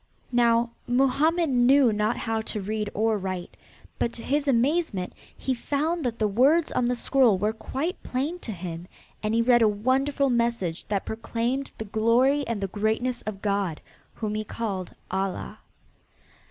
Now 0.31 0.71
Mohammed 0.87 1.51
knew 1.51 1.93
not 1.93 2.17
how 2.17 2.41
to 2.41 2.59
read 2.59 2.89
or 2.95 3.19
write, 3.19 3.55
but 3.99 4.11
to 4.13 4.23
his 4.23 4.47
amazement 4.47 5.13
he 5.37 5.53
found 5.53 6.03
that 6.05 6.17
the 6.17 6.27
words 6.27 6.71
on 6.71 6.85
the 6.85 6.95
scroll 6.95 7.37
were 7.37 7.53
quite 7.53 8.01
plain 8.01 8.39
to 8.39 8.51
him, 8.51 8.87
and 9.21 9.35
he 9.35 9.43
read 9.43 9.61
a 9.61 9.67
wonderful 9.67 10.31
message 10.31 10.85
that 10.87 11.05
proclaimed 11.05 11.71
the 11.77 11.85
glory 11.85 12.47
and 12.47 12.61
the 12.61 12.67
greatness 12.67 13.21
of 13.27 13.43
God, 13.43 13.79
whom 14.15 14.33
he 14.33 14.43
called 14.43 14.95
Allah. 15.11 15.59